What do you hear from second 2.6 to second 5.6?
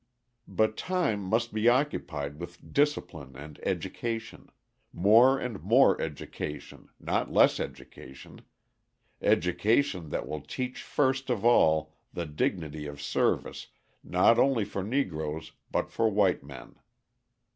discipline and education more